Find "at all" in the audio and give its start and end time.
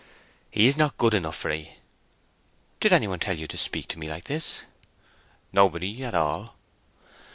6.03-6.55